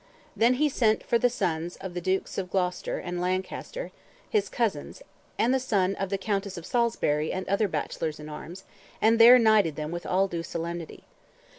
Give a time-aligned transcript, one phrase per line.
[0.35, 3.91] Then he sent for the sons of the Dukes of Gloucester and Lancaster,
[4.27, 5.03] his cousins,
[5.37, 8.63] and the son of the Countess of Salisbury and other bachelors in arms,
[8.99, 11.03] and there knighted them with all due solemnity.